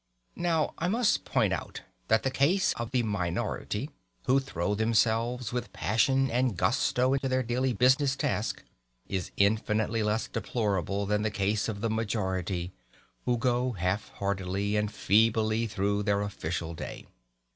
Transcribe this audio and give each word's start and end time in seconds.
Now 0.35 0.73
I 0.79 0.87
must 0.87 1.25
point 1.25 1.53
out 1.53 1.81
that 2.07 2.23
the 2.23 2.31
case 2.31 2.73
of 2.73 2.89
the 2.89 3.03
minority, 3.03 3.91
who 4.25 4.39
throw 4.39 4.73
themselves 4.73 5.53
with 5.53 5.71
passion 5.73 6.31
and 6.31 6.57
gusto 6.57 7.13
into 7.13 7.29
their 7.29 7.43
daily 7.43 7.71
business 7.73 8.15
task, 8.15 8.63
is 9.07 9.29
infinitely 9.37 10.01
less 10.01 10.27
deplorable 10.27 11.05
than 11.05 11.21
the 11.21 11.29
case 11.29 11.69
of 11.69 11.81
the 11.81 11.89
majority, 11.91 12.71
who 13.25 13.37
go 13.37 13.73
half 13.73 14.09
heartedly 14.15 14.75
and 14.75 14.91
feebly 14.91 15.67
through 15.67 16.01
their 16.01 16.21
official 16.23 16.73
day. 16.73 17.05